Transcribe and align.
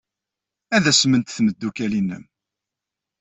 Ad 0.75 0.85
asment 0.91 1.33
tmeddukal-nnem. 1.37 2.23